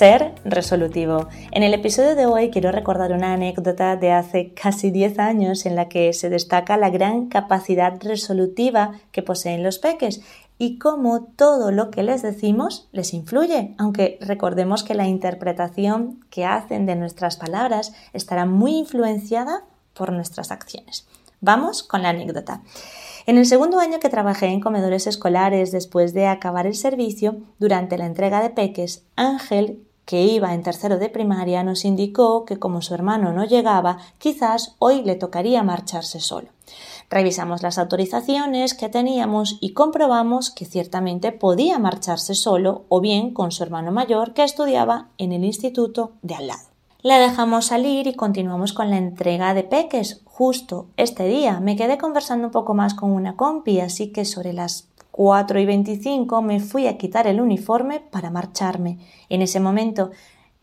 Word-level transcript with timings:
Ser 0.00 0.34
resolutivo. 0.46 1.28
En 1.50 1.62
el 1.62 1.74
episodio 1.74 2.14
de 2.14 2.24
hoy 2.24 2.48
quiero 2.48 2.72
recordar 2.72 3.12
una 3.12 3.34
anécdota 3.34 3.96
de 3.96 4.12
hace 4.12 4.54
casi 4.54 4.90
10 4.90 5.18
años 5.18 5.66
en 5.66 5.76
la 5.76 5.90
que 5.90 6.14
se 6.14 6.30
destaca 6.30 6.78
la 6.78 6.88
gran 6.88 7.28
capacidad 7.28 8.00
resolutiva 8.00 8.92
que 9.12 9.22
poseen 9.22 9.62
los 9.62 9.78
peques 9.78 10.22
y 10.56 10.78
cómo 10.78 11.24
todo 11.36 11.70
lo 11.70 11.90
que 11.90 12.02
les 12.02 12.22
decimos 12.22 12.88
les 12.92 13.12
influye, 13.12 13.74
aunque 13.76 14.16
recordemos 14.22 14.84
que 14.84 14.94
la 14.94 15.06
interpretación 15.06 16.24
que 16.30 16.46
hacen 16.46 16.86
de 16.86 16.96
nuestras 16.96 17.36
palabras 17.36 17.92
estará 18.14 18.46
muy 18.46 18.78
influenciada 18.78 19.64
por 19.92 20.14
nuestras 20.14 20.50
acciones. 20.50 21.06
Vamos 21.42 21.82
con 21.82 22.02
la 22.02 22.08
anécdota. 22.08 22.62
En 23.26 23.36
el 23.36 23.44
segundo 23.44 23.78
año 23.78 24.00
que 24.00 24.08
trabajé 24.08 24.46
en 24.46 24.60
comedores 24.60 25.06
escolares 25.06 25.72
después 25.72 26.14
de 26.14 26.26
acabar 26.26 26.66
el 26.66 26.74
servicio, 26.74 27.36
durante 27.58 27.98
la 27.98 28.06
entrega 28.06 28.42
de 28.42 28.48
peques, 28.48 29.04
Ángel 29.14 29.86
que 30.10 30.24
iba 30.24 30.54
en 30.54 30.64
tercero 30.64 30.98
de 30.98 31.08
primaria, 31.08 31.62
nos 31.62 31.84
indicó 31.84 32.44
que 32.44 32.58
como 32.58 32.82
su 32.82 32.94
hermano 32.94 33.32
no 33.32 33.44
llegaba, 33.44 33.98
quizás 34.18 34.74
hoy 34.80 35.02
le 35.02 35.14
tocaría 35.14 35.62
marcharse 35.62 36.18
solo. 36.18 36.48
Revisamos 37.08 37.62
las 37.62 37.78
autorizaciones 37.78 38.74
que 38.74 38.88
teníamos 38.88 39.56
y 39.60 39.72
comprobamos 39.72 40.50
que 40.50 40.64
ciertamente 40.64 41.30
podía 41.30 41.78
marcharse 41.78 42.34
solo 42.34 42.86
o 42.88 43.00
bien 43.00 43.32
con 43.32 43.52
su 43.52 43.62
hermano 43.62 43.92
mayor 43.92 44.34
que 44.34 44.42
estudiaba 44.42 45.10
en 45.16 45.30
el 45.30 45.44
instituto 45.44 46.10
de 46.22 46.34
al 46.34 46.48
lado. 46.48 46.70
Le 47.02 47.14
dejamos 47.14 47.66
salir 47.66 48.08
y 48.08 48.14
continuamos 48.14 48.72
con 48.72 48.90
la 48.90 48.98
entrega 48.98 49.54
de 49.54 49.62
peques. 49.62 50.22
Justo 50.24 50.88
este 50.96 51.28
día 51.28 51.60
me 51.60 51.76
quedé 51.76 51.98
conversando 51.98 52.48
un 52.48 52.52
poco 52.52 52.74
más 52.74 52.94
con 52.94 53.12
una 53.12 53.36
compi, 53.36 53.78
así 53.78 54.10
que 54.10 54.24
sobre 54.24 54.54
las 54.54 54.88
4 55.12 55.60
y 55.60 55.66
25 55.66 56.42
me 56.42 56.60
fui 56.60 56.86
a 56.86 56.98
quitar 56.98 57.26
el 57.26 57.40
uniforme 57.40 58.00
para 58.00 58.30
marcharme. 58.30 58.98
En 59.28 59.42
ese 59.42 59.60
momento 59.60 60.10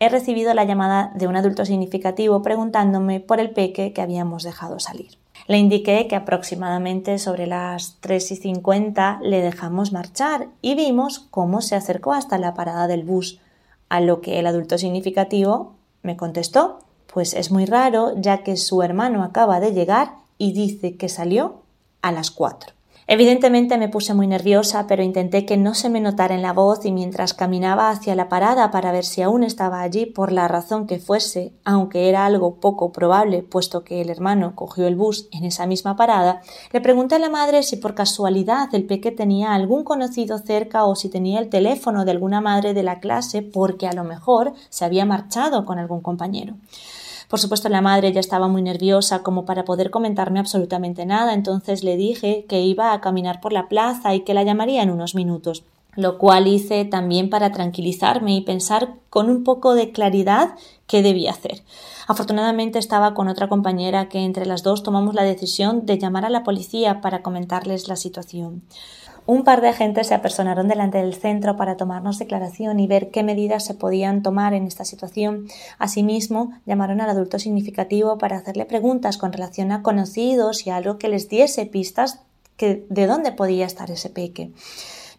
he 0.00 0.08
recibido 0.08 0.54
la 0.54 0.64
llamada 0.64 1.12
de 1.14 1.26
un 1.26 1.36
adulto 1.36 1.64
significativo 1.64 2.42
preguntándome 2.42 3.20
por 3.20 3.40
el 3.40 3.50
peque 3.50 3.92
que 3.92 4.02
habíamos 4.02 4.42
dejado 4.44 4.78
salir. 4.78 5.18
Le 5.46 5.58
indiqué 5.58 6.06
que 6.08 6.16
aproximadamente 6.16 7.18
sobre 7.18 7.46
las 7.46 7.96
3 8.00 8.32
y 8.32 8.36
50 8.36 9.20
le 9.22 9.40
dejamos 9.40 9.92
marchar 9.92 10.48
y 10.60 10.74
vimos 10.74 11.20
cómo 11.30 11.62
se 11.62 11.74
acercó 11.74 12.12
hasta 12.12 12.38
la 12.38 12.54
parada 12.54 12.86
del 12.86 13.04
bus, 13.04 13.40
a 13.88 14.00
lo 14.00 14.20
que 14.20 14.38
el 14.38 14.46
adulto 14.46 14.76
significativo 14.76 15.72
me 16.02 16.16
contestó, 16.16 16.80
pues 17.12 17.34
es 17.34 17.50
muy 17.50 17.64
raro 17.64 18.12
ya 18.16 18.42
que 18.42 18.56
su 18.56 18.82
hermano 18.82 19.22
acaba 19.22 19.60
de 19.60 19.72
llegar 19.72 20.12
y 20.36 20.52
dice 20.52 20.96
que 20.96 21.08
salió 21.08 21.62
a 22.02 22.12
las 22.12 22.30
4. 22.30 22.77
Evidentemente 23.10 23.78
me 23.78 23.88
puse 23.88 24.12
muy 24.12 24.26
nerviosa, 24.26 24.86
pero 24.86 25.02
intenté 25.02 25.46
que 25.46 25.56
no 25.56 25.72
se 25.72 25.88
me 25.88 25.98
notara 25.98 26.34
en 26.34 26.42
la 26.42 26.52
voz 26.52 26.84
y 26.84 26.92
mientras 26.92 27.32
caminaba 27.32 27.88
hacia 27.88 28.14
la 28.14 28.28
parada 28.28 28.70
para 28.70 28.92
ver 28.92 29.06
si 29.06 29.22
aún 29.22 29.44
estaba 29.44 29.80
allí 29.80 30.04
por 30.04 30.30
la 30.30 30.46
razón 30.46 30.86
que 30.86 30.98
fuese, 30.98 31.54
aunque 31.64 32.10
era 32.10 32.26
algo 32.26 32.56
poco 32.56 32.92
probable, 32.92 33.42
puesto 33.42 33.82
que 33.82 34.02
el 34.02 34.10
hermano 34.10 34.54
cogió 34.54 34.86
el 34.86 34.94
bus 34.94 35.26
en 35.32 35.46
esa 35.46 35.64
misma 35.66 35.96
parada, 35.96 36.42
le 36.70 36.82
pregunté 36.82 37.14
a 37.14 37.18
la 37.18 37.30
madre 37.30 37.62
si 37.62 37.76
por 37.76 37.94
casualidad 37.94 38.68
el 38.74 38.84
peque 38.84 39.10
tenía 39.10 39.54
algún 39.54 39.84
conocido 39.84 40.36
cerca 40.36 40.84
o 40.84 40.94
si 40.94 41.08
tenía 41.08 41.40
el 41.40 41.48
teléfono 41.48 42.04
de 42.04 42.10
alguna 42.10 42.42
madre 42.42 42.74
de 42.74 42.82
la 42.82 43.00
clase 43.00 43.40
porque 43.40 43.86
a 43.86 43.94
lo 43.94 44.04
mejor 44.04 44.52
se 44.68 44.84
había 44.84 45.06
marchado 45.06 45.64
con 45.64 45.78
algún 45.78 46.02
compañero. 46.02 46.56
Por 47.28 47.38
supuesto, 47.38 47.68
la 47.68 47.82
madre 47.82 48.12
ya 48.12 48.20
estaba 48.20 48.48
muy 48.48 48.62
nerviosa 48.62 49.22
como 49.22 49.44
para 49.44 49.64
poder 49.64 49.90
comentarme 49.90 50.38
absolutamente 50.38 51.06
nada, 51.06 51.34
entonces 51.34 51.84
le 51.84 51.96
dije 51.96 52.46
que 52.48 52.62
iba 52.62 52.92
a 52.92 53.00
caminar 53.00 53.40
por 53.40 53.52
la 53.52 53.68
plaza 53.68 54.14
y 54.14 54.20
que 54.20 54.34
la 54.34 54.42
llamaría 54.42 54.82
en 54.82 54.90
unos 54.90 55.14
minutos 55.14 55.64
lo 55.98 56.16
cual 56.16 56.46
hice 56.46 56.84
también 56.84 57.28
para 57.28 57.50
tranquilizarme 57.50 58.36
y 58.36 58.40
pensar 58.40 58.94
con 59.10 59.28
un 59.28 59.42
poco 59.42 59.74
de 59.74 59.90
claridad 59.90 60.54
qué 60.86 61.02
debía 61.02 61.32
hacer. 61.32 61.64
Afortunadamente 62.06 62.78
estaba 62.78 63.14
con 63.14 63.26
otra 63.26 63.48
compañera 63.48 64.08
que 64.08 64.20
entre 64.20 64.46
las 64.46 64.62
dos 64.62 64.84
tomamos 64.84 65.16
la 65.16 65.24
decisión 65.24 65.86
de 65.86 65.98
llamar 65.98 66.24
a 66.24 66.30
la 66.30 66.44
policía 66.44 67.00
para 67.00 67.22
comentarles 67.22 67.88
la 67.88 67.96
situación. 67.96 68.62
Un 69.30 69.44
par 69.44 69.60
de 69.60 69.68
agentes 69.68 70.06
se 70.06 70.14
apersonaron 70.14 70.68
delante 70.68 70.96
del 70.96 71.12
centro 71.12 71.54
para 71.58 71.76
tomarnos 71.76 72.18
declaración 72.18 72.80
y 72.80 72.86
ver 72.86 73.10
qué 73.10 73.22
medidas 73.22 73.62
se 73.62 73.74
podían 73.74 74.22
tomar 74.22 74.54
en 74.54 74.66
esta 74.66 74.86
situación. 74.86 75.48
Asimismo, 75.78 76.54
llamaron 76.64 77.02
al 77.02 77.10
adulto 77.10 77.38
significativo 77.38 78.16
para 78.16 78.38
hacerle 78.38 78.64
preguntas 78.64 79.18
con 79.18 79.30
relación 79.30 79.70
a 79.70 79.82
conocidos 79.82 80.66
y 80.66 80.70
algo 80.70 80.96
que 80.96 81.10
les 81.10 81.28
diese 81.28 81.66
pistas 81.66 82.20
de 82.56 83.06
dónde 83.06 83.32
podía 83.32 83.66
estar 83.66 83.90
ese 83.90 84.08
peque. 84.08 84.50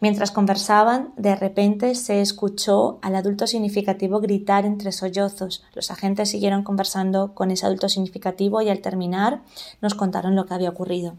Mientras 0.02 0.32
conversaban, 0.32 1.14
de 1.16 1.36
repente 1.36 1.94
se 1.94 2.20
escuchó 2.20 2.98
al 3.04 3.16
adulto 3.16 3.46
significativo 3.46 4.22
gritar 4.22 4.66
entre 4.66 4.92
sollozos. 4.92 5.64
Los 5.76 5.92
agentes 5.92 6.30
siguieron 6.30 6.64
conversando 6.64 7.36
con 7.36 7.52
ese 7.52 7.68
adulto 7.68 7.90
significativo 7.90 8.60
y 8.64 8.70
al 8.70 8.82
terminar 8.82 9.44
nos 9.84 9.94
contaron 9.94 10.36
lo 10.36 10.48
que 10.48 10.56
había 10.56 10.72
ocurrido. 10.72 11.14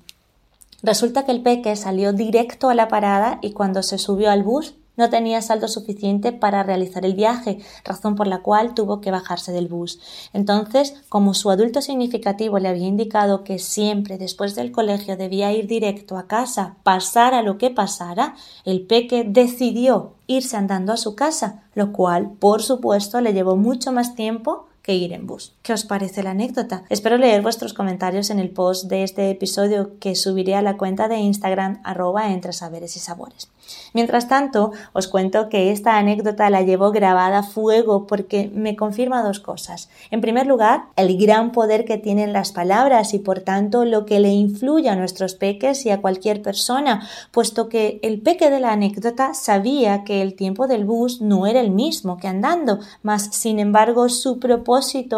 Resulta 0.83 1.25
que 1.25 1.33
el 1.33 1.43
peque 1.43 1.77
salió 1.77 2.13
directo 2.13 2.71
a 2.71 2.75
la 2.75 2.89
parada 2.89 3.39
y 3.43 3.53
cuando 3.53 3.83
se 3.83 3.99
subió 3.99 4.31
al 4.31 4.43
bus 4.43 4.75
no 4.97 5.09
tenía 5.09 5.41
saldo 5.41 5.67
suficiente 5.67 6.31
para 6.31 6.63
realizar 6.63 7.07
el 7.07 7.15
viaje, 7.15 7.59
razón 7.85 8.17
por 8.17 8.27
la 8.27 8.43
cual 8.43 8.75
tuvo 8.75 9.01
que 9.01 9.11
bajarse 9.11 9.51
del 9.51 9.67
bus. 9.67 9.99
Entonces, 10.35 10.95
como 11.09 11.33
su 11.33 11.51
adulto 11.51 11.81
significativo 11.81 12.59
le 12.59 12.69
había 12.69 12.87
indicado 12.87 13.43
que 13.43 13.59
siempre 13.59 14.19
después 14.19 14.55
del 14.55 14.73
colegio 14.73 15.17
debía 15.17 15.53
ir 15.53 15.67
directo 15.67 16.19
a 16.19 16.27
casa, 16.27 16.77
pasara 16.83 17.41
lo 17.41 17.57
que 17.57 17.71
pasara, 17.71 18.35
el 18.65 18.83
peque 18.83 19.25
decidió 19.27 20.13
irse 20.27 20.57
andando 20.59 20.93
a 20.93 20.99
su 20.99 21.15
casa, 21.15 21.63
lo 21.75 21.93
cual, 21.93 22.33
por 22.39 22.63
supuesto, 22.63 23.23
le 23.23 23.33
llevó 23.33 23.57
mucho 23.57 23.93
más 23.93 24.15
tiempo 24.15 24.67
que 24.83 24.95
ir 24.95 25.13
en 25.13 25.27
bus. 25.27 25.55
¿Qué 25.63 25.73
os 25.73 25.85
parece 25.85 26.23
la 26.23 26.31
anécdota? 26.31 26.85
Espero 26.89 27.19
leer 27.19 27.43
vuestros 27.43 27.75
comentarios 27.75 28.31
en 28.31 28.39
el 28.39 28.51
post 28.51 28.89
de 28.89 29.03
este 29.03 29.31
episodio 29.31 29.99
que 29.99 30.15
subiré 30.15 30.55
a 30.55 30.63
la 30.63 30.77
cuenta 30.77 31.09
de 31.09 31.19
Instagram 31.19 31.81
arroba 31.85 32.33
entre 32.33 32.53
saberes 32.53 32.97
y 32.97 33.01
sabores. 33.01 33.49
Mientras 33.93 34.29
tanto, 34.29 34.73
os 34.93 35.09
cuento 35.09 35.49
que 35.49 35.71
esta 35.71 35.97
anécdota 35.97 36.51
la 36.51 36.63
llevo 36.63 36.91
grabada 36.91 37.39
a 37.39 37.43
fuego 37.43 38.07
porque 38.07 38.51
me 38.53 38.77
confirma 38.77 39.23
dos 39.23 39.41
cosas. 39.41 39.89
En 40.11 40.21
primer 40.21 40.47
lugar, 40.47 40.85
el 40.97 41.17
gran 41.19 41.53
poder 41.53 41.85
que 41.85 41.99
tienen 41.99 42.33
las 42.33 42.53
palabras 42.53 43.15
y 43.15 43.19
por 43.19 43.41
tanto 43.41 43.85
lo 43.85 44.07
que 44.07 44.21
le 44.21 44.31
influye 44.31 44.89
a 44.89 44.97
nuestros 44.97 45.35
peques 45.35 45.87
y 45.87 45.91
a 45.91 46.01
cualquier 46.01 46.43
persona, 46.43 47.09
puesto 47.31 47.69
que 47.69 48.01
el 48.03 48.21
peque 48.21 48.51
de 48.51 48.61
la 48.61 48.73
anécdota 48.73 49.35
sabía 49.35 50.05
que 50.05 50.23
el 50.23 50.35
tiempo 50.35 50.67
del 50.67 50.85
bus 50.85 51.21
no 51.21 51.47
era 51.47 51.61
el 51.61 51.71
mismo 51.71 52.17
que 52.17 52.29
andando, 52.29 52.79
mas 53.03 53.31
sin 53.33 53.59
embargo 53.59 54.09
su 54.09 54.39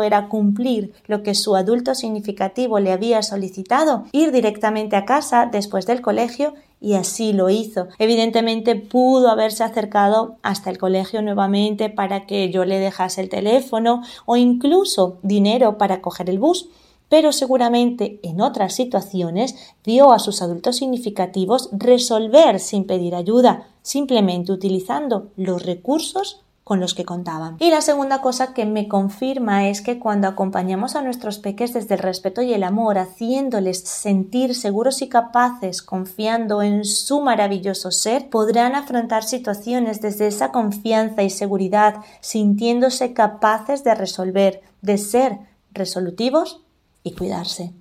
era 0.03 0.29
cumplir 0.29 0.93
lo 1.07 1.23
que 1.23 1.35
su 1.35 1.57
adulto 1.57 1.95
significativo 1.95 2.79
le 2.79 2.93
había 2.93 3.23
solicitado, 3.23 4.05
ir 4.13 4.33
directamente 4.33 4.97
a 4.97 5.05
casa 5.05 5.49
después 5.51 5.87
del 5.87 6.01
colegio 6.01 6.55
y 6.81 6.95
así 6.95 7.33
lo 7.33 7.49
hizo. 7.51 7.89
Evidentemente 7.99 8.75
pudo 8.75 9.29
haberse 9.29 9.63
acercado 9.63 10.37
hasta 10.43 10.71
el 10.71 10.79
colegio 10.79 11.23
nuevamente 11.23 11.91
para 11.91 12.27
que 12.27 12.51
yo 12.51 12.65
le 12.65 12.79
dejase 12.79 13.21
el 13.21 13.29
teléfono 13.29 14.03
o 14.27 14.37
incluso 14.37 15.19
dinero 15.23 15.79
para 15.79 16.01
coger 16.01 16.29
el 16.29 16.39
bus, 16.39 16.69
pero 17.09 17.31
seguramente 17.33 18.19
en 18.23 18.41
otras 18.41 18.75
situaciones 18.75 19.55
vio 19.85 20.13
a 20.13 20.19
sus 20.19 20.41
adultos 20.41 20.77
significativos 20.77 21.69
resolver 21.73 22.59
sin 22.59 22.85
pedir 22.85 23.15
ayuda, 23.15 23.69
simplemente 23.83 24.51
utilizando 24.51 25.29
los 25.37 25.63
recursos 25.65 26.41
con 26.65 26.79
los 26.79 26.95
que 26.95 27.05
contaban. 27.05 27.57
Y 27.59 27.71
la 27.71 27.81
segunda 27.81 28.21
cosa 28.21 28.55
que 28.55 28.67
me 28.67 28.87
confirma 28.87 29.69
es 29.69 29.83
que 29.83 29.99
cuando 29.99 30.29
acompañamos 30.29 30.95
a 30.95 31.03
nuestros 31.03 31.39
peques 31.39 31.73
desde 31.73 31.95
el 31.95 32.01
respeto 32.01 32.41
y 32.41 32.55
el 32.55 32.63
amor, 32.63 32.99
haciéndoles 32.99 33.81
sentir 33.81 34.55
seguros 34.55 35.03
y 35.03 35.09
capaces, 35.09 35.83
confiando 35.83 36.63
en 36.63 36.85
su 36.85 37.21
maravilloso 37.21 37.91
ser, 37.91 38.31
podrán 38.31 38.77
afrontar 38.77 39.25
situaciones 39.25 40.01
desde 40.01 40.29
esa 40.29 40.53
confianza 40.53 41.23
y 41.23 41.31
seguridad, 41.31 41.97
sintiéndose 42.21 43.13
capaces 43.13 43.83
de 43.83 43.95
resolver, 43.95 44.63
de 44.83 44.99
ser 44.99 45.39
resolutivos 45.73 46.61
y 47.03 47.13
cuidarse. 47.13 47.73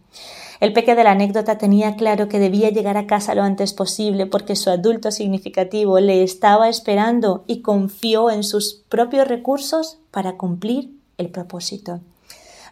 El 0.62 0.74
peque 0.74 0.94
de 0.94 1.04
la 1.04 1.13
anécdota 1.13 1.58
tenía 1.58 1.96
claro 1.96 2.30
que 2.30 2.38
debía 2.38 2.69
llegar 2.69 2.96
a 2.96 3.08
casa 3.08 3.34
lo 3.34 3.42
antes 3.42 3.74
posible 3.74 4.28
porque 4.28 4.56
su 4.56 4.69
adulto 4.69 5.10
significativo 5.10 6.00
le 6.00 6.22
estaba 6.22 6.69
esperando 6.69 7.44
y 7.48 7.63
confió 7.63 8.30
en 8.30 8.44
sus 8.44 8.75
propios 8.88 9.28
recursos 9.28 9.98
para 10.12 10.38
cumplir 10.38 10.92
el 11.18 11.30
propósito. 11.30 12.02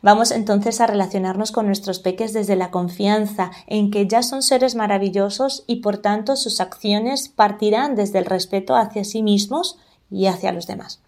Vamos 0.04 0.30
entonces 0.30 0.80
a 0.82 0.86
relacionarnos 0.86 1.52
con 1.52 1.66
nuestros 1.66 1.98
peques 1.98 2.32
desde 2.32 2.56
la 2.56 2.70
confianza 2.70 3.50
en 3.66 3.90
que 3.90 4.08
ya 4.08 4.22
son 4.22 4.44
seres 4.44 4.76
maravillosos 4.76 5.64
y 5.66 5.78
por 5.78 5.98
tanto 5.98 6.36
sus 6.36 6.62
acciones 6.62 7.28
partirán 7.28 7.96
desde 7.96 8.20
el 8.20 8.26
respeto 8.26 8.76
hacia 8.76 9.04
sí 9.04 9.24
mismos 9.24 9.80
y 10.12 10.28
hacia 10.28 10.52
los 10.52 10.68
demás. 10.68 11.02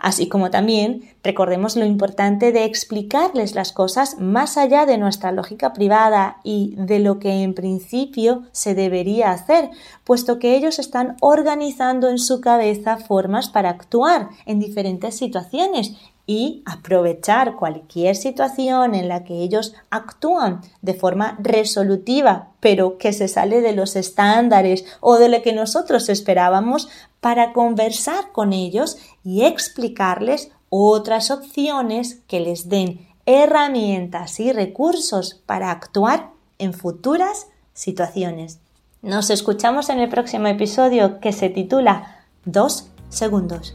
Así 0.00 0.28
como 0.28 0.50
también 0.50 1.02
recordemos 1.22 1.76
lo 1.76 1.84
importante 1.84 2.52
de 2.52 2.64
explicarles 2.64 3.54
las 3.54 3.72
cosas 3.72 4.18
más 4.18 4.56
allá 4.56 4.86
de 4.86 4.96
nuestra 4.96 5.30
lógica 5.30 5.74
privada 5.74 6.38
y 6.42 6.74
de 6.78 7.00
lo 7.00 7.18
que 7.18 7.42
en 7.42 7.52
principio 7.52 8.44
se 8.50 8.74
debería 8.74 9.30
hacer, 9.30 9.68
puesto 10.04 10.38
que 10.38 10.56
ellos 10.56 10.78
están 10.78 11.16
organizando 11.20 12.08
en 12.08 12.18
su 12.18 12.40
cabeza 12.40 12.96
formas 12.96 13.50
para 13.50 13.68
actuar 13.68 14.30
en 14.46 14.58
diferentes 14.58 15.18
situaciones 15.18 15.92
y 16.30 16.62
aprovechar 16.64 17.56
cualquier 17.56 18.14
situación 18.14 18.94
en 18.94 19.08
la 19.08 19.24
que 19.24 19.42
ellos 19.42 19.74
actúan 19.90 20.60
de 20.80 20.94
forma 20.94 21.36
resolutiva, 21.40 22.50
pero 22.60 22.98
que 22.98 23.12
se 23.12 23.26
sale 23.26 23.60
de 23.60 23.72
los 23.72 23.96
estándares 23.96 24.84
o 25.00 25.16
de 25.16 25.28
lo 25.28 25.42
que 25.42 25.52
nosotros 25.52 26.08
esperábamos 26.08 26.88
para 27.20 27.52
conversar 27.52 28.30
con 28.30 28.52
ellos 28.52 28.98
y 29.24 29.42
explicarles 29.42 30.52
otras 30.68 31.32
opciones 31.32 32.20
que 32.28 32.38
les 32.38 32.68
den 32.68 33.08
herramientas 33.26 34.38
y 34.38 34.52
recursos 34.52 35.42
para 35.46 35.72
actuar 35.72 36.30
en 36.58 36.74
futuras 36.74 37.48
situaciones. 37.74 38.60
Nos 39.02 39.30
escuchamos 39.30 39.88
en 39.88 39.98
el 39.98 40.08
próximo 40.08 40.46
episodio 40.46 41.18
que 41.18 41.32
se 41.32 41.48
titula 41.48 42.24
Dos 42.44 42.86
segundos. 43.08 43.74